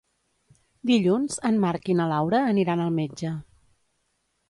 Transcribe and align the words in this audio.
Dilluns 0.91 1.37
en 1.51 1.61
Marc 1.67 1.93
i 1.95 1.99
na 2.01 2.09
Laura 2.15 2.43
aniran 2.55 2.85
al 2.89 2.93
metge. 3.01 3.39